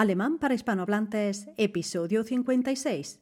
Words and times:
Alemán 0.00 0.38
para 0.38 0.54
hispanohablantes, 0.54 1.50
episodio 1.58 2.24
56. 2.24 3.20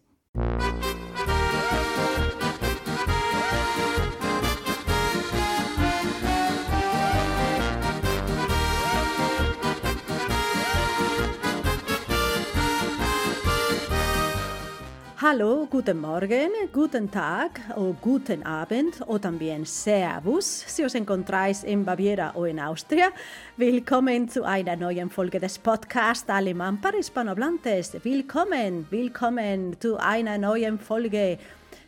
Hallo, 15.30 15.66
guten 15.68 16.00
Morgen, 16.00 16.50
guten 16.72 17.10
Tag 17.10 17.60
o 17.76 17.94
guten 18.00 18.42
Abend 18.46 19.02
o 19.06 19.18
también 19.18 19.66
Servus, 19.66 20.64
si 20.66 20.82
os 20.82 20.94
encontráis 20.94 21.64
en 21.64 21.84
Baviera 21.84 22.32
o 22.34 22.46
en 22.46 22.58
Austria. 22.58 23.12
Willkommen 23.58 24.30
zu 24.30 24.44
einer 24.44 24.76
neuen 24.76 25.10
Folge 25.10 25.38
des 25.38 25.58
Podcasts 25.58 26.30
Alemán 26.30 26.80
para 26.80 26.96
Hispanohablantes. 26.96 28.02
Willkommen, 28.02 28.86
willkommen 28.88 29.76
zu 29.78 29.98
einer 29.98 30.38
neuen 30.38 30.78
Folge. 30.78 31.38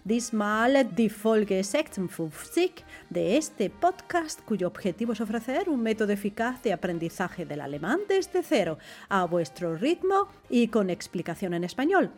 Diesmal 0.02 0.94
die 0.96 1.10
Folge 1.10 1.62
56 1.62 2.84
de 3.10 3.36
este 3.36 3.68
podcast 3.68 4.40
cuyo 4.46 4.66
objetivo 4.66 5.12
es 5.12 5.20
ofrecer 5.20 5.68
un 5.68 5.82
método 5.82 6.14
eficaz 6.14 6.62
de 6.62 6.72
aprendizaje 6.72 7.44
del 7.44 7.60
alemán 7.60 8.00
desde 8.08 8.42
cero, 8.42 8.78
a 9.10 9.26
vuestro 9.26 9.76
ritmo 9.76 10.28
y 10.48 10.68
con 10.68 10.88
explicación 10.88 11.52
en 11.52 11.64
español. 11.64 12.12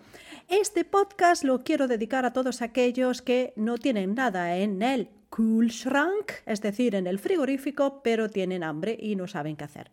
Este 0.49 0.85
podcast 0.85 1.43
lo 1.43 1.65
quiero 1.65 1.89
dedicar 1.89 2.25
a 2.25 2.33
todos 2.33 2.63
aquellos 2.63 3.21
que 3.21 3.53
no 3.57 3.77
tienen 3.79 4.15
nada 4.15 4.57
en 4.57 4.81
el 4.81 5.09
Kühlschrank, 5.31 6.31
es 6.47 6.61
decir, 6.61 6.95
en 6.95 7.09
el 7.09 7.19
frigorífico, 7.19 8.01
pero 8.05 8.29
tienen 8.29 8.63
hambre 8.63 8.97
y 9.01 9.17
no 9.17 9.27
saben 9.27 9.57
qué 9.57 9.65
hacer. 9.65 9.91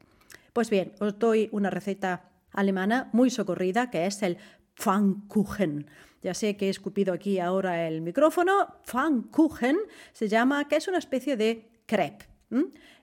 Pues 0.54 0.70
bien, 0.70 0.94
os 1.00 1.18
doy 1.18 1.50
una 1.52 1.72
receta 1.72 2.30
alemana 2.52 3.10
muy 3.14 3.32
socorrida 3.32 3.90
que 3.90 4.06
es 4.06 4.22
el 4.22 4.38
Pfannkuchen. 4.76 5.88
Ya 6.22 6.34
sé 6.34 6.58
que 6.58 6.68
he 6.68 6.70
escupido 6.70 7.14
aquí 7.14 7.40
ahora 7.40 7.88
el 7.88 8.02
micrófono. 8.02 8.76
Pfannkuchen 8.86 9.78
se 10.14 10.28
llama, 10.28 10.68
que 10.68 10.76
es 10.76 10.88
una 10.88 10.98
especie 10.98 11.38
de 11.38 11.70
crepe. 11.86 12.26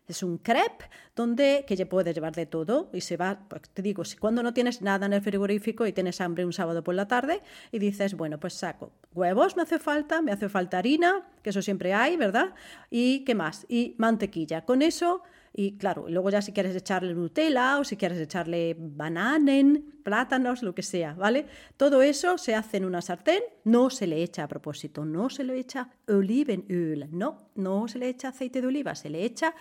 Es 0.09 0.23
un 0.23 0.39
crepe 0.39 0.89
donde 1.17 1.65
que 1.67 1.75
ya 1.75 1.89
puedes 1.89 2.15
llevar 2.15 2.35
de 2.35 2.47
todo 2.47 2.91
y 2.93 3.01
se 3.01 3.17
va, 3.17 3.41
pues 3.49 3.63
te 3.73 3.83
digo, 3.83 4.05
si 4.05 4.17
cuando 4.17 4.43
no 4.43 4.55
tienes 4.55 4.81
nada 4.81 5.07
en 5.07 5.13
el 5.13 5.21
frigorífico 5.21 5.87
y 5.87 5.93
tienes 5.93 6.21
hambre 6.21 6.45
un 6.45 6.53
sábado 6.53 6.85
por 6.85 6.95
la 6.95 7.09
tarde 7.09 7.43
y 7.73 7.79
dices, 7.79 8.15
bueno, 8.15 8.39
pues 8.39 8.55
saco 8.55 8.93
huevos, 9.15 9.57
me 9.57 9.63
hace 9.63 9.79
falta, 9.79 10.23
me 10.23 10.31
hace 10.31 10.49
falta 10.49 10.79
harina, 10.79 11.27
que 11.43 11.51
eso 11.51 11.63
siempre 11.63 11.93
hay, 11.93 12.17
¿verdad? 12.17 12.55
Y 12.91 13.25
qué 13.25 13.35
más, 13.35 13.67
y 13.69 13.95
mantequilla. 13.99 14.65
Con 14.65 14.83
eso 14.83 15.23
y 15.59 15.79
claro, 15.79 16.05
luego 16.07 16.29
ya 16.29 16.43
si 16.43 16.53
quieres 16.53 16.77
echarle 16.77 17.15
Nutella 17.15 17.79
o 17.79 17.85
si 17.85 17.97
quieres 17.97 18.19
echarle 18.21 18.77
bananen, 18.79 20.01
plátanos, 20.05 20.63
lo 20.63 20.75
que 20.75 20.83
sea, 20.83 21.15
¿vale? 21.15 21.47
Todo 21.79 22.03
eso 22.03 22.37
se 22.37 22.55
hace 22.55 22.77
en 22.77 22.85
una 22.85 23.01
sartén, 23.01 23.43
no 23.65 23.89
se 23.89 24.07
le 24.07 24.23
echa 24.23 24.45
a 24.45 24.49
propósito, 24.49 25.07
no 25.07 25.31
se 25.31 25.45
le 25.45 25.59
echa 25.59 25.89
olivenöl, 26.09 27.09
no, 27.11 27.53
no 27.55 27.89
se 27.89 27.99
le 27.99 28.11
echa 28.11 28.29
aceite 28.29 28.61
de 28.61 28.67
oliva, 28.67 28.95
se 28.95 29.09
le 29.09 29.25
echa 29.25 29.55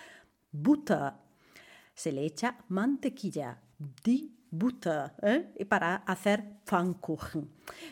butter, 0.52 1.14
se 1.94 2.12
le 2.12 2.26
echa 2.26 2.58
mantequilla, 2.68 3.58
di 4.04 4.35
butter, 4.50 5.12
¿eh? 5.22 5.64
para 5.68 5.96
hacer 5.96 6.44
Pfannkuchen. 6.64 7.48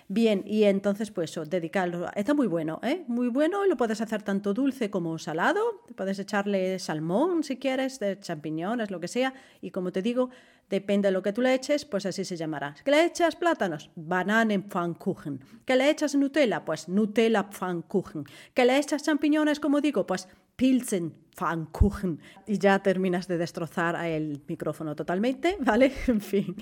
Bien, 0.08 0.42
y 0.46 0.64
entonces 0.64 1.10
pues 1.10 1.38
dedicarlo, 1.48 2.08
está 2.14 2.34
muy 2.34 2.46
bueno, 2.46 2.80
¿eh? 2.82 3.04
muy 3.08 3.28
bueno, 3.28 3.64
lo 3.66 3.76
puedes 3.76 4.00
hacer 4.00 4.22
tanto 4.22 4.54
dulce 4.54 4.90
como 4.90 5.18
salado, 5.18 5.60
puedes 5.96 6.18
echarle 6.18 6.78
salmón 6.78 7.42
si 7.42 7.56
quieres, 7.56 7.98
de 7.98 8.18
champiñones, 8.18 8.90
lo 8.90 9.00
que 9.00 9.08
sea, 9.08 9.34
y 9.60 9.70
como 9.70 9.92
te 9.92 10.02
digo, 10.02 10.30
depende 10.70 11.08
de 11.08 11.12
lo 11.12 11.22
que 11.22 11.32
tú 11.32 11.40
le 11.42 11.54
eches, 11.54 11.84
pues 11.84 12.06
así 12.06 12.24
se 12.24 12.36
llamará. 12.36 12.74
¿Que 12.84 12.90
le 12.90 13.04
echas 13.04 13.36
plátanos? 13.36 13.90
Bananen 13.94 14.62
Pfannkuchen. 14.62 15.40
¿Que 15.64 15.76
le 15.76 15.90
echas 15.90 16.14
Nutella? 16.14 16.64
Pues 16.64 16.88
Nutella 16.88 17.50
Pfannkuchen. 17.50 18.24
¿Que 18.54 18.64
le 18.64 18.78
echas 18.78 19.02
champiñones, 19.02 19.60
como 19.60 19.80
digo? 19.80 20.06
Pues 20.06 20.28
Pilsen 20.56 21.14
Pfannkuchen. 21.34 22.20
Y 22.46 22.58
ya 22.58 22.78
terminas 22.80 23.26
de 23.26 23.38
destrozar 23.38 23.96
el 24.04 24.42
micrófono 24.46 24.94
totalmente, 24.94 25.56
¿vale? 25.60 25.92
En 26.06 26.20
fin. 26.20 26.56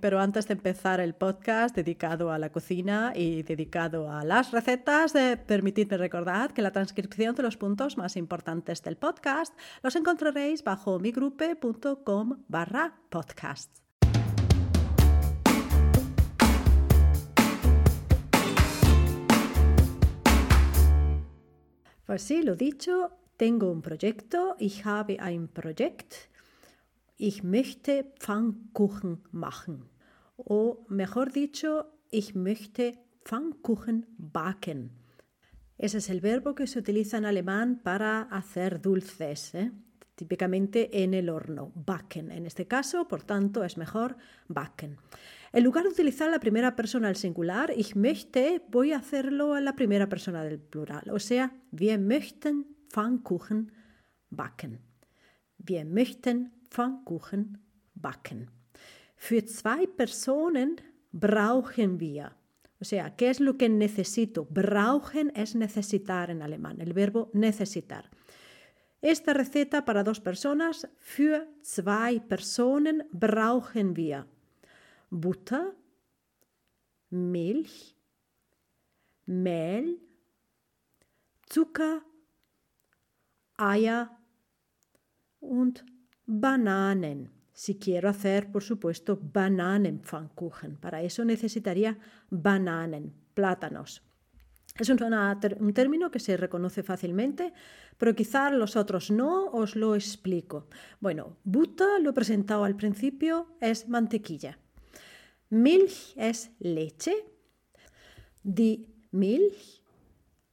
Pero 0.00 0.20
antes 0.20 0.48
de 0.48 0.54
empezar 0.54 1.00
el 1.00 1.14
podcast 1.14 1.76
dedicado 1.76 2.32
a 2.32 2.38
la 2.38 2.50
cocina 2.50 3.12
y 3.14 3.42
dedicado 3.42 4.10
a 4.10 4.24
las 4.24 4.50
recetas, 4.50 5.14
eh, 5.14 5.36
permitidme 5.36 5.96
recordar 5.96 6.54
que 6.54 6.62
la 6.62 6.72
transcripción 6.72 7.34
de 7.34 7.42
los 7.42 7.56
puntos 7.56 7.96
más 7.96 8.16
importantes 8.16 8.82
del 8.82 8.96
podcast 8.96 9.56
los 9.82 9.94
encontraréis 9.94 10.64
bajo 10.64 10.98
migrupe.com 10.98 12.44
barra 12.48 12.98
podcast. 13.10 13.78
Pues 22.04 22.22
sí, 22.22 22.42
lo 22.42 22.56
dicho, 22.56 23.21
tengo 23.42 23.72
un 23.72 23.82
proyecto, 23.82 24.54
ich 24.60 24.84
habe 24.84 25.18
ein 25.18 25.48
Projekt, 25.48 26.28
ich 27.16 27.42
möchte 27.42 28.04
Pfannkuchen 28.20 29.18
machen. 29.32 29.88
O 30.36 30.86
mejor 30.88 31.26
dicho, 31.26 31.86
ich 32.12 32.36
möchte 32.36 32.94
Pfannkuchen 33.24 34.06
backen. 34.16 34.92
Ese 35.76 35.98
es 35.98 36.08
el 36.08 36.20
verbo 36.20 36.54
que 36.54 36.68
se 36.68 36.78
utiliza 36.78 37.16
en 37.16 37.24
alemán 37.24 37.80
para 37.82 38.22
hacer 38.30 38.80
dulces, 38.80 39.56
¿eh? 39.56 39.72
típicamente 40.14 41.02
en 41.02 41.12
el 41.12 41.28
horno, 41.28 41.72
backen. 41.74 42.30
En 42.30 42.46
este 42.46 42.68
caso, 42.68 43.08
por 43.08 43.24
tanto, 43.24 43.64
es 43.64 43.76
mejor 43.76 44.16
backen. 44.46 44.98
En 45.52 45.64
lugar 45.64 45.82
de 45.82 45.90
utilizar 45.90 46.30
la 46.30 46.38
primera 46.38 46.76
persona 46.76 47.08
del 47.08 47.16
singular, 47.16 47.72
ich 47.76 47.96
möchte, 47.96 48.62
voy 48.70 48.92
a 48.92 48.98
hacerlo 48.98 49.56
en 49.56 49.64
la 49.64 49.74
primera 49.74 50.08
persona 50.08 50.44
del 50.44 50.60
plural. 50.60 51.10
O 51.10 51.18
sea, 51.18 51.56
wir 51.72 51.98
möchten 51.98 52.66
Pfannkuchen 52.92 53.72
backen. 54.28 54.78
Wir 55.56 55.84
möchten 55.84 56.52
Pfannkuchen 56.68 57.58
backen. 57.94 58.50
Für 59.16 59.44
zwei 59.46 59.86
Personen 59.86 60.76
brauchen 61.10 62.00
wir. 62.00 62.32
O 62.80 62.84
sea, 62.84 63.16
¿qué 63.16 63.30
es 63.30 63.40
lo 63.40 63.56
que 63.56 63.68
necesito? 63.68 64.44
Brauchen 64.44 65.32
es 65.34 65.54
necesitar 65.54 66.30
en 66.30 66.42
alemán, 66.42 66.80
el 66.80 66.92
verbo 66.92 67.30
necesitar. 67.32 68.10
Esta 69.00 69.32
receta 69.32 69.84
para 69.84 70.04
dos 70.04 70.20
personas, 70.20 70.86
für 70.98 71.48
zwei 71.62 72.20
Personen 72.20 73.04
brauchen 73.12 73.96
wir 73.96 74.26
Butter, 75.10 75.74
Milch, 77.10 77.96
Mehl, 79.26 79.98
Zucker, 81.48 82.02
Eier 83.70 84.10
und 85.40 85.84
Bananen. 86.26 87.30
Si 87.52 87.78
quiero 87.78 88.08
hacer, 88.08 88.50
por 88.50 88.62
supuesto, 88.62 89.18
Bananenpfannkuchen. 89.20 90.76
Para 90.76 91.02
eso 91.02 91.24
necesitaría 91.24 91.98
bananen, 92.30 93.12
plátanos. 93.34 94.02
Es 94.78 94.88
un, 94.88 94.96
término 95.74 96.10
que 96.10 96.18
se 96.18 96.36
reconoce 96.38 96.82
fácilmente, 96.82 97.52
pero 97.98 98.14
quizá 98.14 98.50
los 98.50 98.74
otros 98.74 99.10
no, 99.10 99.50
os 99.50 99.76
lo 99.76 99.94
explico. 99.94 100.66
Bueno, 100.98 101.36
butter, 101.44 102.00
lo 102.00 102.10
he 102.10 102.14
presentado 102.14 102.64
al 102.64 102.74
principio, 102.74 103.54
es 103.60 103.88
mantequilla. 103.88 104.58
Milch 105.50 106.14
es 106.16 106.50
leche. 106.58 107.14
Die 108.42 108.88
Milch. 109.10 109.82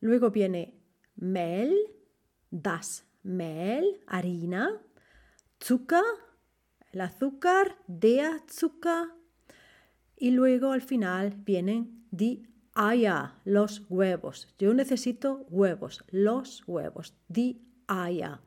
Luego 0.01 0.31
viene 0.31 0.73
Mehl, 1.15 1.73
das 2.51 3.05
Mehl, 3.23 3.99
harina. 4.07 4.81
Zucker, 5.59 6.03
el 6.91 7.01
azúcar, 7.01 7.75
der 7.87 8.41
Zucker. 8.47 9.07
Y 10.15 10.31
luego 10.31 10.71
al 10.71 10.81
final 10.81 11.33
vienen 11.45 12.05
die 12.11 12.43
Eier, 12.75 13.33
los 13.45 13.83
huevos. 13.89 14.47
Yo 14.57 14.73
necesito 14.73 15.45
huevos, 15.49 16.03
los 16.11 16.63
huevos, 16.67 17.13
die 17.27 17.61
Eier. 17.87 18.39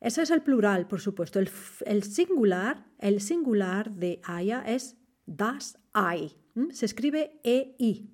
Ese 0.00 0.22
es 0.22 0.30
el 0.30 0.42
plural, 0.42 0.88
por 0.88 1.00
supuesto. 1.00 1.38
El, 1.38 1.48
el 1.86 2.02
singular, 2.02 2.84
el 2.98 3.20
singular 3.20 3.90
de 3.90 4.20
Eier 4.28 4.62
es 4.66 4.96
das 5.26 5.78
Ei. 5.94 6.36
Se 6.72 6.86
escribe 6.86 7.40
EI. 7.44 8.10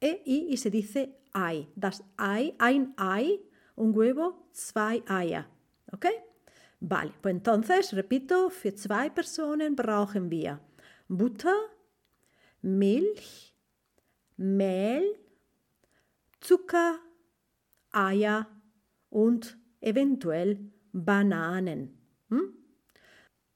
EI 0.00 0.46
y 0.48 0.56
se 0.56 0.70
dice 0.70 1.18
Ei. 1.34 1.68
Das 1.74 2.04
Ei, 2.18 2.54
ein 2.58 2.94
Ei, 2.96 3.40
un 3.76 3.96
huevo, 3.96 4.48
zwei 4.52 5.02
Eier. 5.08 5.46
¿Ok? 5.92 6.06
Vale, 6.80 7.12
pues 7.22 7.34
entonces, 7.34 7.92
repito, 7.94 8.50
für 8.50 8.74
zwei 8.74 9.08
Personen 9.08 9.76
brauchen 9.76 10.30
wir 10.30 10.60
Butter, 11.08 11.54
Milch, 12.62 13.54
Mehl, 14.36 15.04
Zucker, 16.40 16.98
Eier 17.92 18.46
und 19.08 19.56
eventuell 19.80 20.70
Bananen. 20.92 21.96
Hm? 22.28 22.52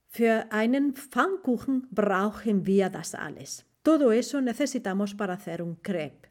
Für 0.07 0.51
einen 0.51 0.95
Pfannkuchen 0.95 1.89
brauchen 1.91 2.67
wir 2.67 2.89
das 2.89 3.15
alles. 3.15 3.65
Todo 3.83 4.13
eso 4.13 4.41
necesitamos 4.41 5.15
para 5.15 5.35
hacer 5.35 5.63
un 5.63 5.81
crepe. 5.83 6.29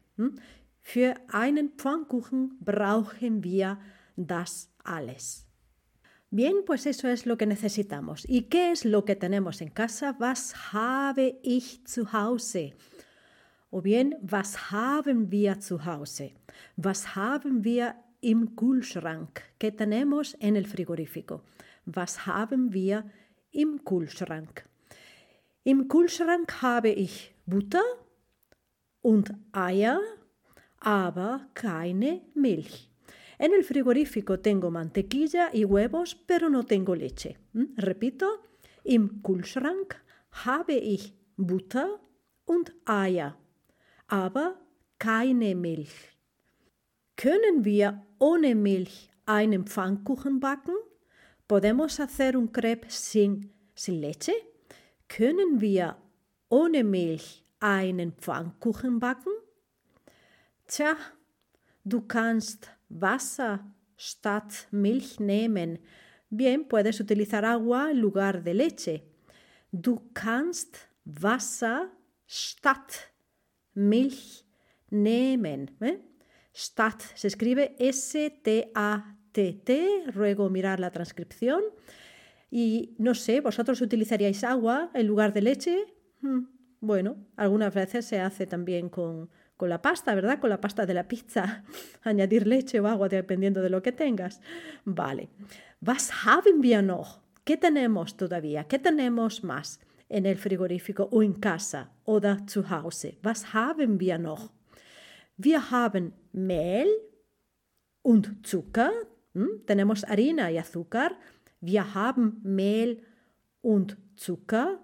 Für 0.80 1.14
einen 1.28 1.70
Pfannkuchen 1.76 2.56
brauchen 2.60 3.44
wir 3.44 3.78
das 4.16 4.70
alles. 4.84 5.46
Bien, 6.32 6.62
pues 6.64 6.86
eso 6.86 7.08
es 7.08 7.26
lo 7.26 7.36
que 7.36 7.46
necesitamos. 7.46 8.24
¿Y 8.28 8.42
qué 8.42 8.70
es 8.70 8.84
lo 8.84 9.04
que 9.04 9.16
tenemos 9.16 9.60
en 9.60 9.70
casa? 9.70 10.14
Was 10.20 10.72
habe 10.72 11.40
ich 11.42 11.84
zu 11.86 12.12
Hause? 12.12 12.72
O 13.70 13.80
bien, 13.82 14.14
was 14.22 14.70
haben 14.70 15.30
wir 15.30 15.58
zu 15.60 15.84
Hause? 15.84 16.32
Was 16.76 17.16
haben 17.16 17.64
wir 17.64 17.96
im 18.20 18.54
Kühlschrank? 18.54 19.42
¿Qué 19.58 19.72
tenemos 19.72 20.36
en 20.40 20.56
el 20.56 20.66
frigorífico? 20.66 21.42
Was 21.84 22.26
haben 22.26 22.72
wir 22.72 23.10
im 23.50 23.84
Kühlschrank? 23.84 24.64
Im 25.64 25.88
Kühlschrank 25.88 26.62
habe 26.62 26.90
ich 26.90 27.34
Butter 27.46 27.82
und 29.02 29.34
Eier, 29.52 30.00
aber 30.80 31.48
keine 31.54 32.22
Milch. 32.34 32.90
En 33.38 33.54
el 33.54 33.64
frigorífico 33.64 34.40
tengo 34.40 34.70
mantequilla 34.70 35.50
y 35.52 35.64
huevos, 35.64 36.14
pero 36.14 36.50
no 36.50 36.64
tengo 36.64 36.94
leche. 36.94 37.38
¿Mm? 37.52 37.76
Repito, 37.76 38.26
im 38.84 39.22
Kühlschrank 39.22 39.96
habe 40.44 40.74
ich 40.74 41.14
Butter 41.36 42.00
und 42.44 42.74
Eier, 42.84 43.36
aber 44.08 44.60
keine 44.98 45.54
Milch. 45.54 46.18
Können 47.16 47.64
wir 47.64 48.04
ohne 48.18 48.54
Milch 48.54 49.10
einen 49.26 49.66
Pfannkuchen 49.66 50.40
backen? 50.40 50.74
¿Podemos 51.46 51.98
hacer 51.98 52.36
un 52.36 52.52
crepe 52.52 52.90
sin, 52.90 53.52
sin 53.74 54.00
leche? 54.00 54.32
Können 55.08 55.60
wir 55.60 55.96
ohne 56.48 56.84
Milch 56.84 57.44
einen 57.58 58.12
Pfannkuchen 58.12 59.00
backen? 59.00 59.32
Du 61.82 62.06
kannst 62.06 62.68
Wasser 62.88 63.64
statt 63.96 64.68
Milch 64.70 65.18
nehmen. 65.18 65.78
Bien, 66.28 66.64
puedes 66.64 67.00
utilizar 67.00 67.44
agua 67.44 67.90
en 67.90 68.00
lugar 68.00 68.42
de 68.42 68.54
leche. 68.54 69.02
Du 69.72 70.10
kannst 70.12 70.76
Wasser 71.04 71.90
statt 72.26 73.12
Milch 73.74 74.44
nehmen. 74.90 75.76
¿eh? 75.80 75.98
Statt 76.52 77.02
se 77.14 77.26
escribe 77.26 77.74
S-T-A-T-T. 77.78 79.70
Ruego 80.14 80.50
mirar 80.50 80.80
la 80.80 80.90
transcripción. 80.90 81.62
Y 82.50 82.94
no 82.98 83.14
sé, 83.14 83.40
¿vosotros 83.40 83.80
utilizaríais 83.80 84.44
agua 84.44 84.90
en 84.94 85.06
lugar 85.06 85.32
de 85.32 85.42
leche? 85.42 85.94
Hmm, 86.20 86.46
bueno, 86.80 87.16
algunas 87.36 87.72
veces 87.74 88.04
se 88.06 88.20
hace 88.20 88.46
también 88.46 88.88
con, 88.88 89.30
con 89.60 89.68
la 89.68 89.82
pasta, 89.82 90.14
¿verdad? 90.14 90.40
Con 90.40 90.48
la 90.48 90.58
pasta 90.58 90.86
de 90.86 90.94
la 90.94 91.06
pizza. 91.06 91.64
Añadir 92.02 92.46
leche 92.46 92.80
o 92.80 92.86
agua 92.86 93.10
dependiendo 93.10 93.60
de 93.60 93.68
lo 93.68 93.82
que 93.82 93.92
tengas. 93.92 94.40
Vale. 94.86 95.28
Was 95.82 96.10
haben 96.24 96.62
wir 96.62 96.82
noch? 96.82 97.20
¿Qué 97.44 97.58
tenemos 97.58 98.16
todavía? 98.16 98.64
¿Qué 98.64 98.78
tenemos 98.78 99.44
más 99.44 99.78
en 100.08 100.24
el 100.24 100.38
frigorífico 100.38 101.10
o 101.12 101.22
en 101.22 101.34
casa 101.34 101.90
oder 102.04 102.46
zu 102.46 102.70
Hause? 102.70 103.18
Was 103.22 103.52
haben 103.52 104.00
wir 104.00 104.18
noch? 104.18 104.50
Wir 105.36 105.70
haben 105.70 106.14
Mehl 106.32 106.88
und 108.00 108.46
Zucker. 108.46 108.92
¿Mm? 109.34 109.66
Tenemos 109.66 110.04
harina 110.04 110.50
y 110.50 110.56
azúcar. 110.56 111.18
Wir 111.60 111.94
haben 111.94 112.40
Mehl 112.42 113.02
und 113.60 113.98
Zucker, 114.16 114.80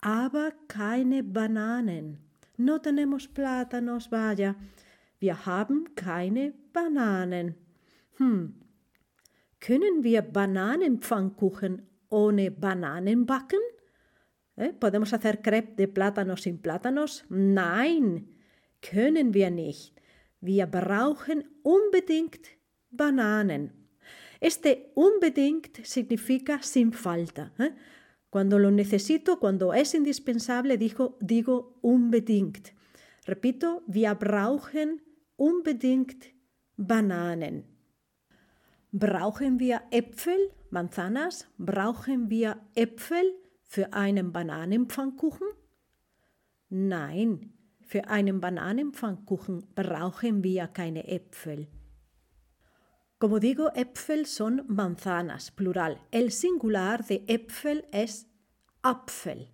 aber 0.00 0.52
keine 0.68 1.24
Bananen. 1.24 2.29
No 2.60 2.82
tenemos 2.82 3.26
plátanos, 3.26 4.10
vaya. 4.10 4.54
Wir 5.18 5.46
haben 5.46 5.94
keine 5.94 6.52
Bananen. 6.74 7.54
Hm. 8.18 8.54
Können 9.60 10.04
wir 10.04 10.20
Bananenpfannkuchen 10.20 11.88
ohne 12.10 12.50
Bananen 12.50 13.24
backen? 13.24 13.60
¿Eh? 14.56 14.74
¿Podemos 14.74 15.14
hacer 15.14 15.40
crepe 15.40 15.74
de 15.76 15.88
plátanos 15.88 16.42
sin 16.42 16.58
plátanos? 16.58 17.24
Nein, 17.30 18.28
können 18.82 19.32
wir 19.32 19.50
nicht. 19.50 19.98
Wir 20.42 20.66
brauchen 20.66 21.44
unbedingt 21.62 22.46
Bananen. 22.90 23.72
Este 24.38 24.92
unbedingt 24.94 25.86
significa 25.86 26.60
sin 26.60 26.92
falta. 26.92 27.52
¿eh? 27.58 27.70
Cuando 28.30 28.58
lo 28.58 28.70
necesito, 28.70 29.40
cuando 29.40 29.74
es 29.74 29.92
indispensable, 29.94 30.78
digo, 30.78 31.18
digo 31.20 31.78
unbedingt. 31.82 32.72
Repito, 33.26 33.82
wir 33.86 34.14
brauchen 34.14 35.02
unbedingt 35.36 36.32
Bananen. 36.76 37.64
Brauchen 38.92 39.58
wir 39.58 39.82
Äpfel, 39.90 40.52
Manzanas? 40.70 41.48
Brauchen 41.58 42.30
wir 42.30 42.60
Äpfel 42.74 43.34
für 43.62 43.92
einen 43.92 44.32
Bananenpfannkuchen? 44.32 45.46
Nein, 46.68 47.52
für 47.80 48.06
einen 48.06 48.40
Bananenpfannkuchen 48.40 49.66
brauchen 49.74 50.44
wir 50.44 50.68
keine 50.68 51.08
Äpfel. 51.08 51.66
Como 53.20 53.38
digo, 53.38 53.70
Äpfel 53.74 54.24
son 54.24 54.64
manzanas, 54.66 55.50
plural. 55.50 56.00
El 56.10 56.32
singular 56.32 57.04
de 57.04 57.22
Äpfel 57.26 57.84
es 57.92 58.26
Apfel. 58.80 59.50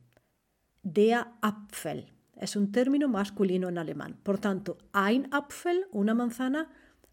Der 0.84 1.26
Apfel. 1.42 2.12
Es 2.36 2.54
un 2.54 2.70
término 2.70 3.08
masculino 3.08 3.68
en 3.68 3.78
alemán. 3.78 4.20
Por 4.22 4.38
tanto, 4.38 4.78
ein 4.92 5.26
Apfel, 5.32 5.88
una 5.90 6.14
manzana, 6.14 6.70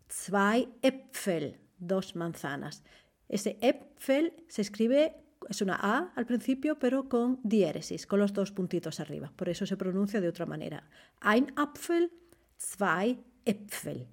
zwei 0.08 0.70
Äpfel, 0.84 1.60
dos 1.80 2.16
manzanas. 2.16 2.84
Ese 3.28 3.58
Äpfel 3.60 4.34
se 4.48 4.62
escribe, 4.62 5.24
es 5.50 5.60
una 5.64 5.80
A 5.82 6.14
al 6.16 6.28
principio, 6.28 6.78
pero 6.78 7.10
con 7.10 7.40
diéresis, 7.42 8.06
con 8.06 8.20
los 8.20 8.32
dos 8.32 8.52
puntitos 8.52 9.00
arriba. 9.00 9.34
Por 9.36 9.50
eso 9.50 9.66
se 9.66 9.76
pronuncia 9.76 10.22
de 10.22 10.28
otra 10.28 10.46
manera. 10.46 10.88
Ein 11.20 11.52
Apfel, 11.56 12.12
zwei 12.60 13.24
Äpfel. 13.44 14.08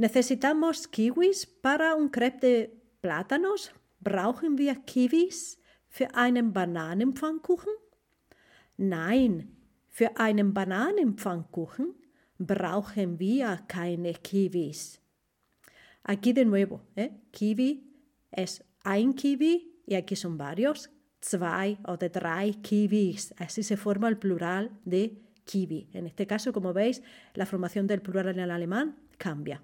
¿Necesitamos 0.00 0.88
kiwis 0.88 1.44
para 1.44 1.94
un 1.94 2.08
crepe 2.08 2.46
de 2.46 2.82
plátanos? 3.02 3.70
¿Brauchen 4.00 4.56
wir 4.56 4.76
Kiwis 4.86 5.58
für 5.88 6.14
einen 6.14 6.54
Bananenpfannkuchen? 6.54 7.74
Nein, 8.78 9.54
für 9.90 10.16
einen 10.16 10.54
Bananenpfannkuchen 10.54 11.94
brauchen 12.38 13.18
wir 13.18 13.58
keine 13.68 14.14
Kiwis. 14.14 15.02
Aquí 16.02 16.32
de 16.32 16.46
nuevo, 16.46 16.80
¿eh? 16.96 17.10
kiwi 17.30 17.84
es 18.30 18.64
ein 18.82 19.14
Kiwi 19.14 19.82
y 19.86 19.96
aquí 19.96 20.16
son 20.16 20.38
varios, 20.38 20.88
zwei 21.20 21.76
oder 21.86 22.08
drei 22.08 22.54
Kiwis. 22.62 23.34
Así 23.36 23.62
se 23.62 23.76
forma 23.76 24.08
el 24.08 24.16
plural 24.16 24.70
de 24.86 25.20
kiwi. 25.44 25.90
En 25.92 26.06
este 26.06 26.26
caso, 26.26 26.54
como 26.54 26.72
veis, 26.72 27.02
la 27.34 27.44
formación 27.44 27.86
del 27.86 28.00
plural 28.00 28.28
en 28.28 28.38
el 28.38 28.50
alemán 28.50 28.96
cambia. 29.18 29.62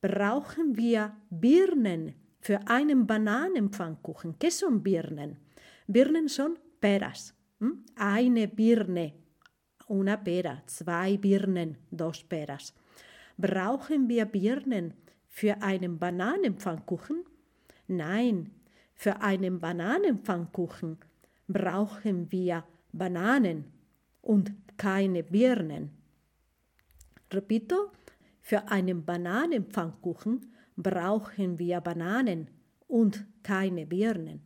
Brauchen 0.00 0.76
wir 0.76 1.16
Birnen 1.30 2.14
für 2.40 2.60
einen 2.66 3.06
Bananenpfannkuchen. 3.06 4.38
¿Qué 4.38 4.50
son 4.50 4.82
Birnen? 4.82 5.38
Birnen 5.86 6.28
son 6.28 6.58
peras. 6.80 7.34
¿Mm? 7.58 7.84
Eine 7.96 8.48
Birne, 8.48 9.14
una 9.88 10.16
pera. 10.16 10.62
Zwei 10.66 11.18
Birnen, 11.18 11.76
dos 11.90 12.24
peras. 12.24 12.74
Brauchen 13.36 14.08
wir 14.08 14.24
Birnen 14.26 14.94
für 15.28 15.60
einen 15.62 15.98
Bananenpfannkuchen? 15.98 17.24
Nein, 17.88 18.50
für 18.94 19.20
einen 19.20 19.58
Bananenpfannkuchen 19.58 20.98
brauchen 21.48 22.30
wir 22.30 22.64
Bananen 22.92 23.64
und 24.22 24.52
keine 24.76 25.22
Birnen. 25.22 25.90
Repito, 27.32 27.90
für 28.40 28.68
einen 28.68 29.04
Bananenpfannkuchen 29.04 30.52
brauchen 30.76 31.58
wir 31.58 31.80
Bananen 31.80 32.48
und 32.86 33.26
keine 33.42 33.86
Birnen. 33.86 34.40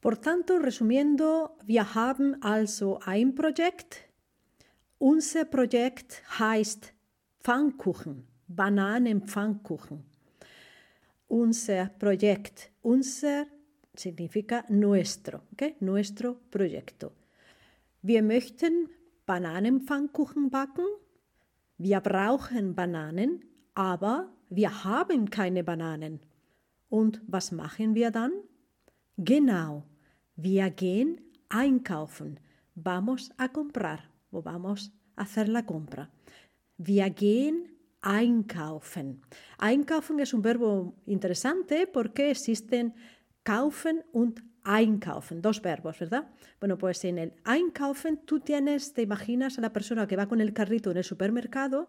Por 0.00 0.20
tanto, 0.20 0.56
resumiendo, 0.56 1.58
wir 1.66 1.94
haben 1.94 2.42
also 2.42 3.00
ein 3.04 3.34
Projekt. 3.34 4.08
Unser 4.98 5.44
Projekt 5.44 6.22
heißt 6.38 6.92
Pfannkuchen, 7.40 8.26
Bananenpfannkuchen. 8.48 10.04
Unser 11.28 11.86
Projekt, 11.98 12.70
unser 12.82 13.46
significa 13.94 14.64
nuestro, 14.68 15.42
okay? 15.52 15.76
nuestro 15.80 16.36
proyecto. 16.50 17.12
Wir 18.02 18.22
möchten 18.22 18.88
Bananenpfannkuchen 19.26 20.50
backen 20.50 20.86
wir 21.82 22.00
brauchen 22.00 22.74
Bananen, 22.74 23.42
aber 23.74 24.30
wir 24.50 24.84
haben 24.84 25.30
keine 25.30 25.64
Bananen. 25.64 26.20
Und 26.90 27.22
was 27.26 27.52
machen 27.52 27.94
wir 27.94 28.10
dann? 28.10 28.32
Genau. 29.16 29.84
Wir 30.36 30.68
gehen 30.68 31.22
einkaufen. 31.48 32.38
Vamos 32.74 33.30
a 33.38 33.48
comprar 33.48 34.00
o 34.30 34.44
vamos 34.44 34.92
a 35.16 35.22
hacer 35.22 35.48
la 35.48 35.62
compra. 35.62 36.10
Wir 36.76 37.08
gehen 37.08 37.70
einkaufen. 38.02 39.22
Einkaufen 39.56 40.20
es 40.20 40.34
un 40.34 40.42
verbo 40.42 40.94
interesante 41.06 41.86
porque 41.86 42.30
existen 42.30 42.92
kaufen 43.42 44.02
und 44.12 44.42
einkaufen, 44.64 45.40
dos 45.40 45.60
verbos, 45.62 45.98
¿verdad? 45.98 46.28
Bueno, 46.58 46.78
pues 46.78 47.04
en 47.04 47.18
el 47.18 47.32
einkaufen 47.46 48.18
tú 48.18 48.40
tienes, 48.40 48.92
te 48.92 49.02
imaginas 49.02 49.58
a 49.58 49.60
la 49.60 49.72
persona 49.72 50.06
que 50.06 50.16
va 50.16 50.26
con 50.26 50.40
el 50.40 50.52
carrito 50.52 50.90
en 50.90 50.98
el 50.98 51.04
supermercado 51.04 51.88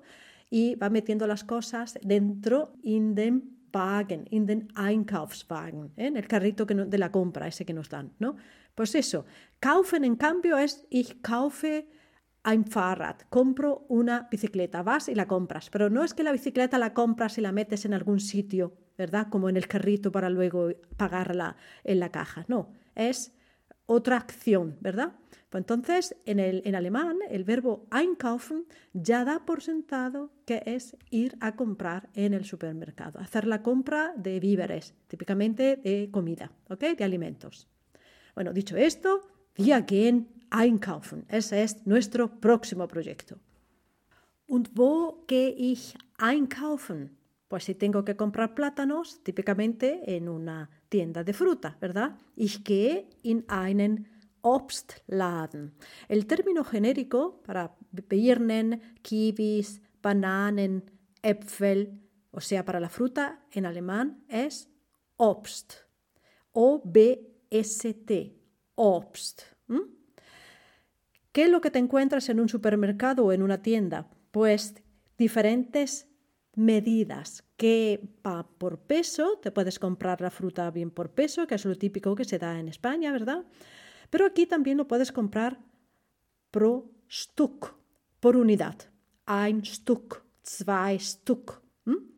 y 0.49 0.75
va 0.75 0.89
metiendo 0.89 1.27
las 1.27 1.43
cosas 1.43 1.97
dentro 2.03 2.73
in 2.83 3.15
den 3.15 3.61
Wagen, 3.73 4.27
in 4.31 4.45
den 4.45 4.67
Einkaufswagen, 4.75 5.93
¿eh? 5.95 6.07
en 6.07 6.17
el 6.17 6.27
carrito 6.27 6.65
de 6.65 6.97
la 6.97 7.11
compra, 7.11 7.47
ese 7.47 7.65
que 7.65 7.73
nos 7.73 7.89
dan, 7.89 8.11
¿no? 8.19 8.35
Pues 8.75 8.95
eso, 8.95 9.25
kaufen 9.59 10.03
en 10.03 10.15
cambio 10.15 10.57
es 10.57 10.85
ich 10.89 11.21
kaufe 11.21 11.87
ein 12.43 12.65
Fahrrad, 12.65 13.21
compro 13.29 13.85
una 13.87 14.27
bicicleta, 14.29 14.83
vas 14.83 15.07
y 15.07 15.15
la 15.15 15.27
compras, 15.27 15.69
pero 15.69 15.89
no 15.89 16.03
es 16.03 16.13
que 16.13 16.23
la 16.23 16.31
bicicleta 16.31 16.77
la 16.77 16.93
compras 16.93 17.37
y 17.37 17.41
la 17.41 17.51
metes 17.51 17.85
en 17.85 17.93
algún 17.93 18.19
sitio, 18.19 18.73
¿verdad? 18.97 19.27
Como 19.29 19.49
en 19.49 19.57
el 19.57 19.67
carrito 19.67 20.11
para 20.11 20.29
luego 20.29 20.69
pagarla 20.97 21.55
en 21.83 21.99
la 21.99 22.09
caja, 22.09 22.45
no, 22.47 22.73
es 22.95 23.33
otra 23.85 24.17
acción, 24.17 24.77
¿verdad? 24.79 25.13
Pues 25.49 25.63
entonces, 25.63 26.15
en, 26.25 26.39
el, 26.39 26.61
en 26.63 26.75
alemán, 26.75 27.19
el 27.29 27.43
verbo 27.43 27.85
einkaufen 27.91 28.65
ya 28.93 29.25
da 29.25 29.45
por 29.45 29.61
sentado 29.61 30.31
que 30.45 30.63
es 30.65 30.95
ir 31.09 31.35
a 31.41 31.57
comprar 31.57 32.09
en 32.13 32.33
el 32.33 32.45
supermercado, 32.45 33.19
hacer 33.19 33.45
la 33.45 33.61
compra 33.61 34.13
de 34.15 34.39
víveres, 34.39 34.93
típicamente 35.07 35.75
de 35.75 36.09
comida, 36.09 36.51
¿ok? 36.69 36.95
De 36.97 37.03
alimentos. 37.03 37.67
Bueno, 38.33 38.53
dicho 38.53 38.77
esto, 38.77 39.27
wir 39.57 39.83
gehen 39.85 40.29
einkaufen. 40.51 41.25
Ese 41.27 41.63
es 41.63 41.85
nuestro 41.85 42.39
próximo 42.39 42.87
proyecto. 42.87 43.37
Und 44.47 44.69
wo 44.73 45.23
gehe 45.27 45.49
ich 45.49 45.95
einkaufen? 46.17 47.17
Pues 47.51 47.65
si 47.65 47.75
tengo 47.75 48.05
que 48.05 48.15
comprar 48.15 48.55
plátanos, 48.55 49.21
típicamente 49.23 50.15
en 50.15 50.29
una 50.29 50.69
tienda 50.87 51.25
de 51.25 51.33
fruta, 51.33 51.77
¿verdad? 51.81 52.17
Ich 52.37 52.63
gehe 52.63 53.09
in 53.23 53.43
einen 53.49 54.07
Obstladen. 54.39 55.73
El 56.07 56.27
término 56.27 56.63
genérico 56.63 57.41
para 57.43 57.75
Birnen, 57.91 58.81
Kiwis, 59.01 59.81
Bananen, 60.01 60.89
Äpfel, 61.21 61.99
o 62.31 62.39
sea, 62.39 62.63
para 62.63 62.79
la 62.79 62.87
fruta 62.87 63.45
en 63.51 63.65
alemán 63.65 64.23
es 64.29 64.69
Obst. 65.17 65.73
O-B-S-T. 66.53 68.39
Obst. 68.75 69.41
¿Qué 71.33 71.43
es 71.43 71.49
lo 71.49 71.59
que 71.59 71.69
te 71.71 71.79
encuentras 71.79 72.29
en 72.29 72.39
un 72.39 72.47
supermercado 72.47 73.25
o 73.25 73.33
en 73.33 73.41
una 73.41 73.61
tienda? 73.61 74.09
Pues 74.31 74.75
diferentes 75.17 76.07
medidas 76.55 77.43
que 77.57 78.01
va 78.25 78.47
por 78.57 78.79
peso, 78.79 79.39
te 79.41 79.51
puedes 79.51 79.79
comprar 79.79 80.21
la 80.21 80.29
fruta 80.29 80.69
bien 80.71 80.91
por 80.91 81.11
peso, 81.11 81.47
que 81.47 81.55
es 81.55 81.65
lo 81.65 81.75
típico 81.75 82.15
que 82.15 82.25
se 82.25 82.39
da 82.39 82.59
en 82.59 82.67
España, 82.67 83.11
¿verdad? 83.11 83.45
Pero 84.09 84.25
aquí 84.25 84.45
también 84.45 84.77
lo 84.77 84.87
puedes 84.87 85.11
comprar 85.11 85.59
pro 86.51 86.91
Stück, 87.09 87.73
por 88.19 88.35
unidad. 88.35 88.75
Ein 89.25 89.63
Stück, 89.65 90.23
zwei 90.43 90.99
Stück. 90.99 91.61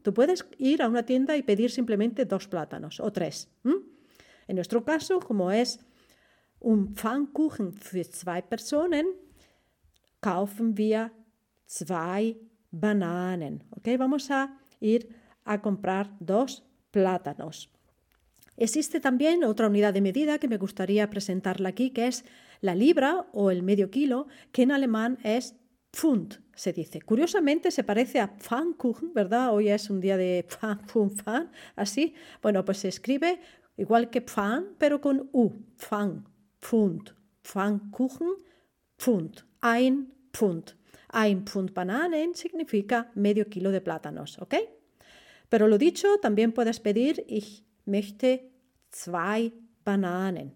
Tú 0.01 0.13
puedes 0.13 0.45
ir 0.57 0.81
a 0.81 0.89
una 0.89 1.03
tienda 1.03 1.37
y 1.37 1.43
pedir 1.43 1.71
simplemente 1.71 2.25
dos 2.25 2.47
plátanos 2.47 2.99
o 2.99 3.11
tres. 3.11 3.49
En 3.63 4.55
nuestro 4.55 4.83
caso, 4.83 5.19
como 5.19 5.51
es 5.51 5.79
un 6.59 6.93
Pfannkuchen 6.93 7.73
für 7.73 8.03
zwei 8.09 8.41
Personen, 8.41 9.05
kaufen 10.19 10.75
wir 10.75 11.11
zwei 11.65 12.37
Bananen. 12.73 13.63
¿okay? 13.77 13.95
Vamos 13.95 14.29
a 14.31 14.59
ir 14.81 15.15
a 15.45 15.61
comprar 15.61 16.11
dos 16.19 16.63
plátanos. 16.91 17.69
Existe 18.57 18.99
también 18.99 19.43
otra 19.43 19.67
unidad 19.67 19.93
de 19.93 20.01
medida 20.01 20.39
que 20.39 20.47
me 20.47 20.57
gustaría 20.57 21.09
presentarla 21.09 21.69
aquí, 21.69 21.91
que 21.91 22.07
es 22.07 22.25
la 22.61 22.75
libra 22.75 23.27
o 23.31 23.51
el 23.51 23.63
medio 23.63 23.89
kilo, 23.89 24.27
que 24.51 24.63
en 24.63 24.71
alemán 24.71 25.17
es 25.23 25.55
Pfund, 25.91 26.41
se 26.55 26.73
dice. 26.73 27.01
Curiosamente 27.01 27.69
se 27.71 27.83
parece 27.83 28.19
a 28.19 28.35
Pfannkuchen, 28.35 29.13
¿verdad? 29.13 29.53
Hoy 29.53 29.69
es 29.69 29.89
un 29.89 30.01
día 30.01 30.17
de 30.17 30.45
Pfand, 30.47 30.85
Pfund, 30.87 31.21
Pfand, 31.21 31.51
así. 31.75 32.15
Bueno, 32.41 32.65
pues 32.65 32.79
se 32.79 32.87
escribe 32.87 33.39
igual 33.77 34.09
que 34.09 34.21
Pfand, 34.21 34.75
pero 34.77 35.01
con 35.01 35.29
U, 35.33 35.51
Pfand, 35.77 36.25
Pfund, 36.59 37.11
Pfannkuchen, 37.43 38.33
Pfund, 38.97 39.41
ein 39.61 40.11
Pfund. 40.31 40.73
Ein 41.13 41.45
Pfund 41.45 41.73
Bananen 41.73 42.33
significa 42.33 43.11
medio 43.13 43.47
kilo 43.47 43.71
de 43.71 43.81
plátanos, 43.81 44.39
¿ok? 44.39 44.55
Pero 45.47 45.67
lo 45.67 45.77
dicho, 45.77 46.17
también 46.19 46.51
puedes 46.51 46.79
pedir 46.79 47.23
ich 47.27 47.63
möchte 47.85 48.51
zwei 48.89 49.53
Bananen. 49.85 50.53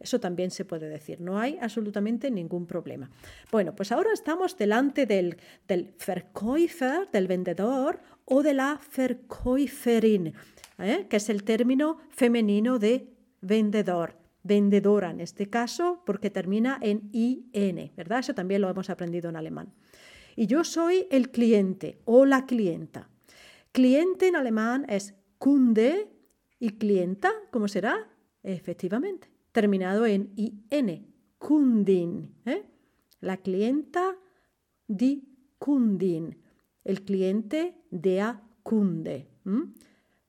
Eso 0.00 0.18
también 0.18 0.50
se 0.50 0.64
puede 0.64 0.88
decir, 0.88 1.20
no 1.20 1.38
hay 1.38 1.58
absolutamente 1.60 2.30
ningún 2.30 2.66
problema. 2.66 3.10
Bueno, 3.52 3.74
pues 3.74 3.92
ahora 3.92 4.10
estamos 4.14 4.56
delante 4.56 5.04
del, 5.04 5.36
Verkäufer, 5.68 7.10
del 7.10 7.26
vendedor 7.26 8.00
o 8.24 8.42
de 8.42 8.54
la 8.54 8.80
Verkäuferin, 8.96 10.32
¿eh? 10.78 11.06
que 11.10 11.16
es 11.16 11.28
el 11.28 11.44
término 11.44 11.98
femenino 12.08 12.78
de 12.78 13.12
vendedor 13.42 14.16
vendedora 14.42 15.10
en 15.10 15.20
este 15.20 15.50
caso, 15.50 16.02
porque 16.06 16.30
termina 16.30 16.78
en 16.80 17.10
IN, 17.12 17.92
¿verdad? 17.96 18.20
Eso 18.20 18.34
también 18.34 18.62
lo 18.62 18.70
hemos 18.70 18.88
aprendido 18.88 19.28
en 19.28 19.36
alemán. 19.36 19.72
Y 20.38 20.46
yo 20.46 20.62
soy 20.62 21.08
el 21.10 21.32
cliente 21.32 21.98
o 22.04 22.24
la 22.24 22.46
clienta. 22.46 23.10
Cliente 23.72 24.28
en 24.28 24.36
alemán 24.36 24.86
es 24.88 25.16
Kunde 25.36 26.12
y 26.60 26.78
clienta, 26.78 27.32
¿cómo 27.50 27.66
será? 27.66 28.08
Efectivamente, 28.44 29.28
terminado 29.50 30.06
en 30.06 30.30
IN, 30.36 31.12
Kundin. 31.38 32.36
¿eh? 32.46 32.64
La 33.20 33.38
clienta, 33.38 34.14
di 34.86 35.24
Kundin. 35.58 36.38
El 36.84 37.02
cliente, 37.02 37.74
der 37.90 38.36
Kunde. 38.62 39.26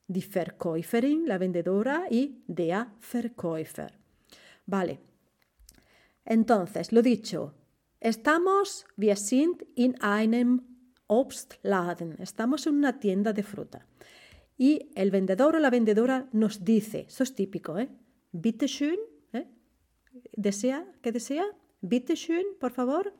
Die 0.07 0.23
Verkäuferin, 0.23 1.27
la 1.27 1.37
vendedora, 1.37 2.07
y 2.09 2.41
der 2.47 2.87
Verkäufer. 2.99 3.93
Vale. 4.65 5.01
Entonces, 6.25 6.91
lo 6.93 7.03
dicho, 7.03 7.58
estamos, 7.99 8.85
wir 8.95 9.15
sind 9.15 9.63
in 9.75 9.99
einem 10.01 10.61
Obstladen, 11.07 12.15
estamos 12.19 12.67
en 12.67 12.75
una 12.75 12.99
tienda 12.99 13.33
de 13.33 13.43
fruta. 13.43 13.85
Y 14.57 14.91
el 14.95 15.09
vendedor 15.09 15.55
o 15.55 15.59
la 15.59 15.69
vendedora 15.69 16.27
nos 16.33 16.63
dice, 16.63 17.05
eso 17.07 17.23
es 17.23 17.33
típico, 17.33 17.77
¿eh? 17.77 17.89
Bitte 18.31 18.67
schön, 18.67 18.99
¿eh? 19.33 19.47
¿Desea? 20.33 20.85
¿Qué 21.01 21.11
desea? 21.11 21.45
Bitte 21.81 22.15
schön, 22.15 22.45
por 22.59 22.71
favor. 22.71 23.13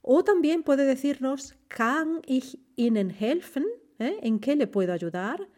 O 0.00 0.24
también 0.24 0.62
puede 0.62 0.84
decirnos, 0.84 1.54
kann 1.68 2.20
ich 2.26 2.58
Ihnen 2.76 3.10
helfen? 3.10 3.64
¿Eh? 3.98 4.18
¿En 4.22 4.38
qué 4.38 4.56
le 4.56 4.66
puedo 4.66 4.92
ayudar? 4.92 5.48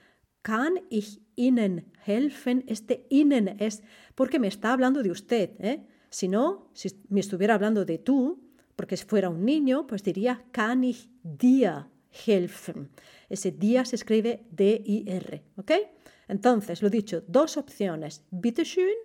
Kann 0.43 0.81
ich 0.91 1.21
Ihnen 1.37 1.93
helfen? 2.05 2.65
Este 2.67 3.07
Ihnen 3.09 3.57
es 3.59 3.83
porque 4.15 4.39
me 4.39 4.49
está 4.49 4.73
hablando 4.73 5.03
de 5.03 5.11
usted. 5.11 5.51
¿eh? 5.59 5.87
Si 6.17 6.29
no, 6.29 6.71
si 6.73 6.89
me 7.11 7.21
estuviera 7.21 7.53
hablando 7.53 7.85
de 7.85 7.99
tú, 7.99 8.41
porque 8.75 8.97
si 8.97 9.05
fuera 9.05 9.29
un 9.29 9.45
niño, 9.45 9.87
pues 9.87 10.03
diría 10.03 10.47
Kann 10.51 10.83
ich 10.83 11.11
dir 11.23 11.85
helfen? 12.11 12.89
Ese 13.29 13.51
día 13.51 13.85
se 13.85 13.97
escribe 13.97 14.47
D-I-R. 14.51 15.43
¿Ok? 15.59 15.73
Entonces, 16.27 16.81
lo 16.81 16.89
dicho, 16.89 17.23
dos 17.29 17.59
opciones. 17.59 18.25
Bitte 18.31 18.65
schön 18.65 18.97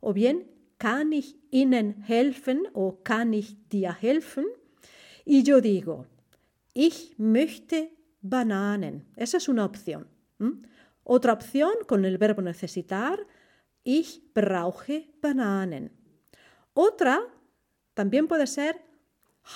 o 0.00 0.14
bien 0.14 0.50
Kann 0.78 1.12
ich 1.12 1.36
Ihnen 1.50 2.02
helfen 2.08 2.62
o 2.72 3.02
Kann 3.02 3.34
ich 3.34 3.68
dir 3.68 3.94
helfen? 4.00 4.46
Y 5.26 5.42
yo 5.42 5.60
digo, 5.60 6.06
ich 6.72 7.12
möchte 7.18 7.92
Bananen. 8.22 9.04
Esa 9.16 9.36
es 9.36 9.50
una 9.50 9.66
opción. 9.66 10.08
Otra 11.04 11.34
opción 11.34 11.72
con 11.86 12.06
el 12.06 12.16
verbo 12.16 12.40
necesitar, 12.40 13.18
ich 13.84 14.22
brauche 14.32 15.10
Bananen. 15.20 15.97
Otra 16.80 17.20
también 17.92 18.28
puede 18.28 18.46
ser, 18.46 18.80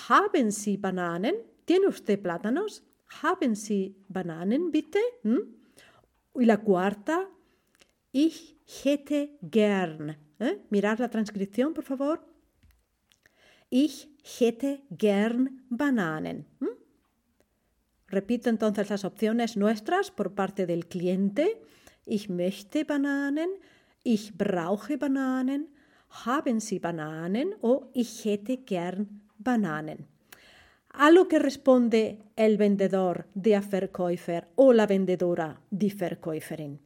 haben 0.09 0.51
Sie 0.51 0.75
Bananen? 0.75 1.35
¿Tiene 1.63 1.87
usted 1.87 2.21
plátanos? 2.21 2.83
Haben 3.21 3.55
Sie 3.55 3.95
Bananen, 4.09 4.71
bitte? 4.71 4.99
Y 5.23 6.43
la 6.43 6.57
cuarta, 6.57 7.29
ich 8.11 8.57
hätte 8.83 9.37
gern. 9.41 10.17
¿Eh? 10.37 10.65
Mirar 10.69 10.99
la 10.99 11.09
transcripción, 11.09 11.73
por 11.73 11.85
favor. 11.85 12.25
Ich 13.69 14.09
hätte 14.37 14.83
gern 14.89 15.65
Bananen. 15.69 16.45
Repito 18.07 18.49
entonces 18.49 18.89
las 18.89 19.05
opciones 19.05 19.55
nuestras 19.55 20.11
por 20.11 20.35
parte 20.35 20.65
del 20.65 20.87
cliente. 20.87 21.61
Ich 22.05 22.27
möchte 22.27 22.83
Bananen. 22.83 23.49
ich 24.03 24.37
brauche 24.37 24.97
Bananen, 24.97 25.67
haben 26.25 26.59
Sie 26.59 26.79
Bananen 26.79 27.55
o 27.61 27.89
ich 27.93 28.23
hätte 28.25 28.57
gern 28.57 29.21
Bananen. 29.37 30.07
A 30.89 31.09
lo 31.09 31.27
que 31.27 31.39
responde 31.39 32.19
el 32.35 32.57
vendedor, 32.57 33.25
der 33.33 33.63
Verkäufer 33.63 34.47
o 34.55 34.71
la 34.73 34.85
vendedora, 34.85 35.59
die 35.71 35.89
Verkäuferin. 35.89 36.79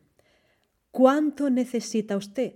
¿Cuánto 0.92 1.50
necesita 1.50 2.16
usted? 2.16 2.54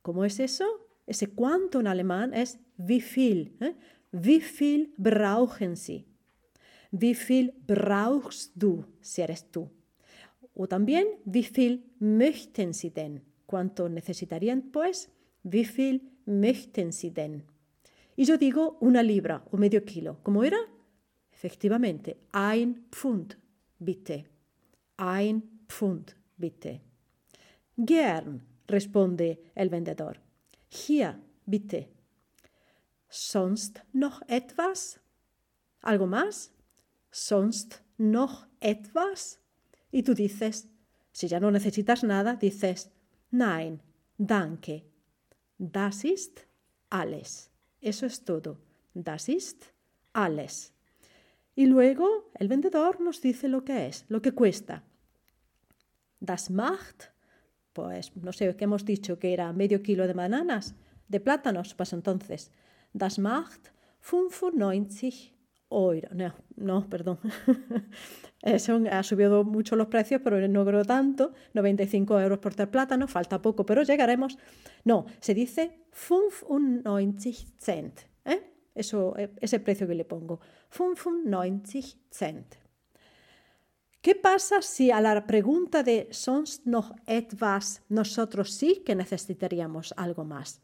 ¿Cómo 0.00 0.24
es 0.24 0.40
eso? 0.40 0.64
Ese 1.06 1.28
cuánto 1.28 1.80
en 1.80 1.86
alemán 1.86 2.32
es 2.32 2.58
wie 2.78 3.02
viel. 3.02 3.54
¿eh? 3.60 3.74
Wie 4.12 4.40
viel 4.40 4.94
brauchen 4.96 5.76
Sie? 5.76 6.06
Wie 6.90 7.14
viel 7.14 7.54
brauchst 7.66 8.52
du 8.54 8.84
si 9.00 9.22
eres 9.22 9.50
tú? 9.50 9.70
O 10.54 10.66
también, 10.66 11.06
wie 11.24 11.44
viel 11.44 11.84
möchten 11.98 12.72
Sie 12.72 12.90
denn? 12.90 13.22
¿Cuánto 13.46 13.88
necesitarían? 13.88 14.70
Pues, 14.72 15.10
wie 15.42 15.64
viel 15.64 16.00
möchten 16.24 16.92
Sie 16.92 17.10
denn? 17.10 17.44
Y 18.16 18.24
yo 18.24 18.36
digo 18.36 18.76
una 18.80 19.02
libra 19.02 19.42
o 19.50 19.56
medio 19.56 19.84
kilo. 19.84 20.18
¿Cómo 20.22 20.44
era? 20.44 20.58
Efectivamente, 21.32 22.18
ein 22.32 22.86
Pfund, 22.90 23.36
bitte. 23.78 24.24
Ein 24.98 25.42
Pfund, 25.66 26.14
bitte. 26.36 26.80
Gern, 27.76 28.42
responde 28.68 29.38
el 29.54 29.70
vendedor. 29.70 30.18
Hier, 30.68 31.18
bitte. 31.46 31.88
Sonst 33.08 33.82
noch 33.92 34.22
etwas? 34.28 35.00
¿Algo 35.80 36.06
más? 36.06 36.52
Sonst 37.10 37.82
noch 37.98 38.46
etwas? 38.60 39.40
Y 39.90 40.02
tú 40.02 40.14
dices, 40.14 40.68
si 41.12 41.28
ya 41.28 41.40
no 41.40 41.50
necesitas 41.50 42.04
nada, 42.04 42.36
dices, 42.36 42.90
nein, 43.30 43.82
danke. 44.16 44.91
Das 45.58 46.04
ist 46.04 46.46
alles. 46.90 47.50
Eso 47.80 48.06
es 48.06 48.24
todo. 48.24 48.58
Das 48.94 49.28
ist 49.28 49.72
alles. 50.12 50.72
Y 51.54 51.66
luego 51.66 52.30
el 52.38 52.48
vendedor 52.48 53.00
nos 53.00 53.20
dice 53.20 53.48
lo 53.48 53.64
que 53.64 53.86
es, 53.86 54.04
lo 54.08 54.22
que 54.22 54.32
cuesta. 54.32 54.82
Das 56.20 56.50
macht, 56.50 57.12
pues 57.72 58.14
no 58.16 58.32
sé 58.32 58.54
qué 58.56 58.64
hemos 58.64 58.84
dicho 58.84 59.18
que 59.18 59.32
era 59.32 59.52
medio 59.52 59.82
kilo 59.82 60.06
de 60.06 60.14
bananas, 60.14 60.74
de 61.08 61.20
plátanos, 61.20 61.74
pues 61.74 61.92
entonces, 61.92 62.50
das 62.92 63.18
macht 63.18 63.72
95 64.00 65.34
Euro. 65.72 66.08
No, 66.12 66.34
no 66.56 66.88
perdón. 66.88 67.18
Eso 68.42 68.80
ha 68.90 69.02
subido 69.02 69.44
mucho 69.44 69.76
los 69.76 69.86
precios, 69.86 70.20
pero 70.22 70.46
no 70.48 70.64
creo 70.64 70.84
tanto. 70.84 71.32
95 71.54 72.20
euros 72.20 72.38
por 72.38 72.54
ter 72.54 72.70
plátano, 72.70 73.06
falta 73.06 73.40
poco, 73.40 73.64
pero 73.64 73.82
llegaremos. 73.82 74.36
No, 74.84 75.06
se 75.20 75.34
dice 75.34 75.78
95 76.10 77.52
Cent. 77.58 78.00
¿eh? 78.24 78.42
Eso 78.74 79.14
es 79.16 79.52
el 79.52 79.62
precio 79.62 79.86
que 79.86 79.94
le 79.94 80.04
pongo. 80.04 80.40
95 81.24 81.98
Cent. 82.10 82.62
¿Qué 84.02 84.16
pasa 84.16 84.62
si 84.62 84.90
a 84.90 85.00
la 85.00 85.28
pregunta 85.28 85.84
de 85.84 86.08
¿sonst 86.10 86.66
noch 86.66 86.90
etwas 87.06 87.82
nosotros 87.88 88.50
sí 88.50 88.82
que 88.84 88.96
necesitaríamos 88.96 89.94
algo 89.96 90.24
más? 90.24 90.60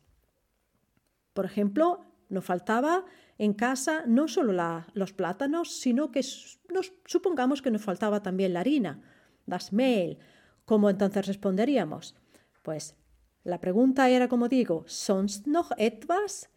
Por 1.34 1.44
ejemplo, 1.44 2.04
nos 2.30 2.44
faltaba 2.44 3.04
en 3.38 3.54
casa 3.54 4.04
no 4.06 4.26
solo 4.26 4.52
los 4.94 5.12
plátanos, 5.12 5.72
sino 5.72 6.10
que 6.10 6.20
nos, 6.68 6.92
supongamos 7.06 7.62
que 7.62 7.70
nos 7.70 7.82
faltaba 7.82 8.22
también 8.22 8.52
la 8.52 8.60
harina, 8.60 9.00
das 9.46 9.72
Mehl. 9.72 10.18
¿Cómo 10.64 10.90
entonces 10.90 11.26
responderíamos? 11.26 12.16
Pues 12.62 12.96
la 13.44 13.60
pregunta 13.60 14.10
era, 14.10 14.28
como 14.28 14.48
digo, 14.48 14.84
¿sonst 14.86 15.46
noch 15.46 15.70
etwas? 15.78 16.50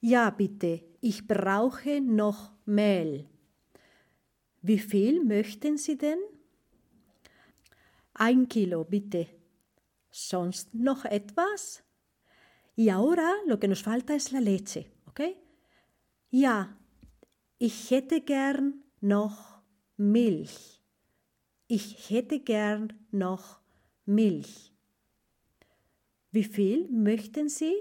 Ja, 0.00 0.30
bitte, 0.30 0.86
ich 1.00 1.26
brauche 1.26 2.00
noch 2.00 2.52
Mehl. 2.64 3.28
Wie 4.62 4.78
viel 4.78 5.22
möchten 5.24 5.78
Sie 5.78 5.96
denn? 5.96 6.18
Ein 8.14 8.48
Kilo, 8.48 8.84
bitte. 8.84 9.28
¿Sonst 10.10 10.74
noch 10.74 11.04
etwas? 11.04 11.84
Y 12.74 12.88
ahora 12.88 13.32
lo 13.46 13.58
que 13.60 13.68
nos 13.68 13.82
falta 13.82 14.14
es 14.14 14.32
la 14.32 14.40
leche, 14.40 14.90
¿ok? 15.06 15.20
Ja, 16.30 16.76
ich 17.58 17.90
hätte 17.90 18.20
gern 18.20 18.84
noch 19.00 19.62
Milch. 19.96 20.82
Ich 21.68 22.10
hätte 22.10 22.40
gern 22.40 22.92
noch 23.10 23.60
Milch. 24.04 24.74
Wie 26.30 26.44
viel 26.44 26.86
möchten 26.90 27.48
Sie? 27.48 27.74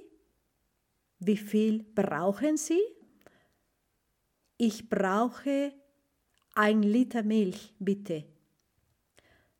Wie 1.19 1.35
viel 1.35 1.83
brauchen 1.83 2.55
Sie? 2.55 2.81
Ich 4.57 4.87
brauche 4.87 5.73
ein 6.55 6.83
Liter 6.83 7.23
Milch, 7.23 7.75
bitte. 7.79 8.23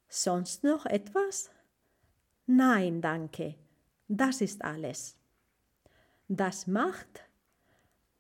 Sonst 0.08 0.64
noch 0.64 0.86
etwas? 0.86 1.52
Nein, 2.46 3.02
danke. 3.02 3.56
Das 4.08 4.40
ist 4.40 4.64
alles. 4.64 5.18
Das 6.30 6.68
macht 6.68 7.27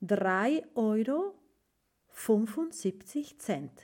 3 0.05 0.63
euro 0.75 1.35
75 2.11 3.35
cent. 3.37 3.81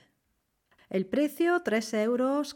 El 0.90 1.06
precio 1.06 1.62
3 1.62 1.94
euros 1.96 2.56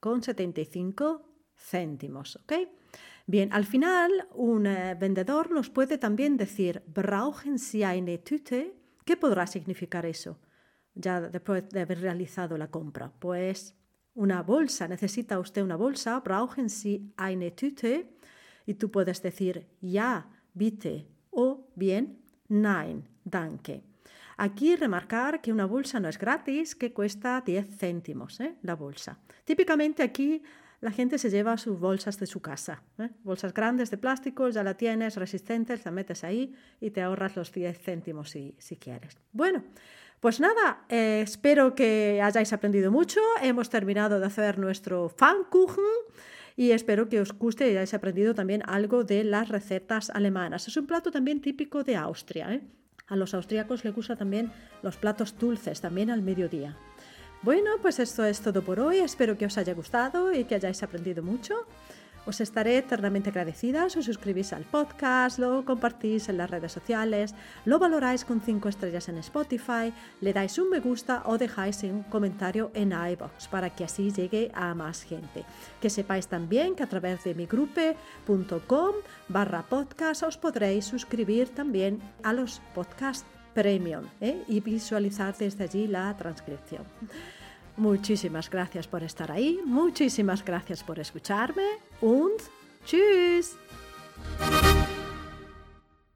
con 0.00 0.22
75 0.22 1.22
céntimos, 1.56 2.36
¿ok? 2.36 2.52
Bien, 3.26 3.52
al 3.52 3.64
final 3.64 4.10
un 4.34 4.66
eh, 4.66 4.94
vendedor 4.94 5.50
nos 5.50 5.70
puede 5.70 5.96
también 5.96 6.36
decir 6.36 6.82
brauchen 6.86 7.58
Sie 7.58 7.84
eine 7.84 8.18
Tüte. 8.18 8.74
¿Qué 9.04 9.16
podrá 9.16 9.46
significar 9.46 10.04
eso? 10.04 10.38
Ya 10.94 11.20
después 11.20 11.68
de 11.70 11.80
haber 11.80 12.00
realizado 12.00 12.58
la 12.58 12.70
compra. 12.70 13.12
Pues 13.18 13.74
una 14.14 14.42
bolsa, 14.42 14.88
necesita 14.88 15.38
usted 15.38 15.62
una 15.62 15.76
bolsa, 15.76 16.20
brauchen 16.20 16.68
Sie 16.68 17.12
eine 17.16 17.50
Tüte. 17.50 18.14
Y 18.66 18.74
tú 18.74 18.90
puedes 18.90 19.22
decir 19.22 19.66
ja, 19.80 20.30
bitte 20.52 21.08
o 21.30 21.66
bien 21.74 22.23
Nein, 22.54 23.02
danke. 23.24 23.82
Aquí 24.36 24.76
remarcar 24.76 25.40
que 25.40 25.52
una 25.52 25.66
bolsa 25.66 25.98
no 25.98 26.08
es 26.08 26.18
gratis, 26.18 26.76
que 26.76 26.92
cuesta 26.92 27.42
10 27.44 27.78
céntimos 27.78 28.38
¿eh? 28.40 28.54
la 28.62 28.76
bolsa. 28.76 29.18
Típicamente 29.44 30.02
aquí 30.04 30.40
la 30.80 30.92
gente 30.92 31.18
se 31.18 31.30
lleva 31.30 31.56
sus 31.56 31.80
bolsas 31.80 32.18
de 32.18 32.26
su 32.26 32.40
casa. 32.40 32.82
¿eh? 32.98 33.10
Bolsas 33.24 33.52
grandes 33.52 33.90
de 33.90 33.98
plástico, 33.98 34.48
ya 34.50 34.62
la 34.62 34.74
tienes, 34.74 35.16
resistentes, 35.16 35.84
la 35.84 35.90
metes 35.90 36.22
ahí 36.22 36.54
y 36.80 36.90
te 36.90 37.02
ahorras 37.02 37.34
los 37.34 37.50
10 37.50 37.76
céntimos 37.76 38.30
si, 38.30 38.54
si 38.58 38.76
quieres. 38.76 39.16
Bueno, 39.32 39.64
pues 40.20 40.38
nada, 40.38 40.84
eh, 40.88 41.22
espero 41.24 41.74
que 41.74 42.20
hayáis 42.22 42.52
aprendido 42.52 42.92
mucho. 42.92 43.20
Hemos 43.42 43.68
terminado 43.68 44.20
de 44.20 44.26
hacer 44.26 44.58
nuestro 44.58 45.08
Pfannkuchen 45.08 45.84
y 46.56 46.70
espero 46.70 47.08
que 47.08 47.20
os 47.20 47.32
guste 47.32 47.66
y 47.66 47.70
hayáis 47.70 47.94
aprendido 47.94 48.34
también 48.34 48.62
algo 48.66 49.04
de 49.04 49.24
las 49.24 49.48
recetas 49.48 50.10
alemanas. 50.10 50.68
Es 50.68 50.76
un 50.76 50.86
plato 50.86 51.10
también 51.10 51.40
típico 51.40 51.82
de 51.82 51.96
Austria. 51.96 52.52
¿eh? 52.52 52.62
A 53.08 53.16
los 53.16 53.34
austríacos 53.34 53.84
les 53.84 53.94
gusta 53.94 54.16
también 54.16 54.52
los 54.82 54.96
platos 54.96 55.36
dulces, 55.38 55.80
también 55.80 56.10
al 56.10 56.22
mediodía. 56.22 56.76
Bueno, 57.42 57.72
pues 57.82 57.98
esto 57.98 58.24
es 58.24 58.40
todo 58.40 58.62
por 58.62 58.80
hoy. 58.80 58.98
Espero 58.98 59.36
que 59.36 59.46
os 59.46 59.58
haya 59.58 59.74
gustado 59.74 60.32
y 60.32 60.44
que 60.44 60.54
hayáis 60.54 60.82
aprendido 60.82 61.22
mucho. 61.22 61.66
Os 62.26 62.40
estaré 62.40 62.78
eternamente 62.78 63.28
agradecida 63.28 63.88
si 63.90 63.98
os 63.98 64.06
suscribís 64.06 64.52
al 64.52 64.64
podcast, 64.64 65.38
lo 65.38 65.64
compartís 65.64 66.28
en 66.28 66.38
las 66.38 66.50
redes 66.50 66.72
sociales, 66.72 67.34
lo 67.64 67.78
valoráis 67.78 68.24
con 68.24 68.40
5 68.40 68.68
estrellas 68.68 69.08
en 69.08 69.18
Spotify, 69.18 69.92
le 70.20 70.32
dais 70.32 70.58
un 70.58 70.70
me 70.70 70.80
gusta 70.80 71.22
o 71.26 71.36
dejáis 71.36 71.82
un 71.82 72.02
comentario 72.04 72.70
en 72.74 72.92
iBox 72.92 73.48
para 73.48 73.70
que 73.70 73.84
así 73.84 74.10
llegue 74.10 74.50
a 74.54 74.74
más 74.74 75.02
gente. 75.02 75.44
Que 75.80 75.90
sepáis 75.90 76.26
también 76.26 76.74
que 76.74 76.82
a 76.82 76.88
través 76.88 77.24
de 77.24 77.34
migrupe.com 77.34 78.94
barra 79.28 79.62
podcast 79.62 80.22
os 80.22 80.38
podréis 80.38 80.86
suscribir 80.86 81.50
también 81.50 82.00
a 82.22 82.32
los 82.32 82.60
podcasts 82.74 83.26
premium 83.54 84.04
¿eh? 84.20 84.42
y 84.48 84.60
visualizar 84.60 85.36
desde 85.36 85.64
allí 85.64 85.86
la 85.86 86.14
transcripción. 86.16 86.84
Muchísimas 87.76 88.48
gracias 88.48 88.86
por 88.86 89.02
estar 89.02 89.32
ahí, 89.32 89.60
muchísimas 89.64 90.44
gracias 90.44 90.84
por 90.84 90.98
escucharme 90.98 91.66
und 92.00 92.40
tschüss. 92.84 93.56